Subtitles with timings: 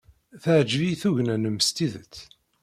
[0.43, 2.15] Teɛjeb-iyi tugna-nnem s tidet.